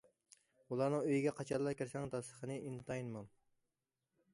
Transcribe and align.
ئۇلارنىڭ 0.71 1.05
ئۆيىگە 1.09 1.35
قاچانلا 1.41 1.75
كىرسەڭ 1.83 2.11
داستىخىنى 2.17 2.57
ئىنتايىن 2.67 3.17
مول. 3.19 3.33